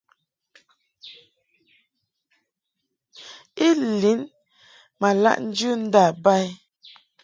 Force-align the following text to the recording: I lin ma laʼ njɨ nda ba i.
I 3.65 3.67
lin 4.01 4.19
ma 4.99 5.09
laʼ 5.23 5.37
njɨ 5.47 5.69
nda 5.83 6.03
ba 6.23 6.33
i. 6.45 6.47